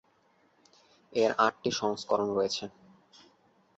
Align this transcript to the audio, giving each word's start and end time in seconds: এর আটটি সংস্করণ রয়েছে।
এর 1.13 1.31
আটটি 1.45 1.69
সংস্করণ 1.81 2.27
রয়েছে। 2.33 2.65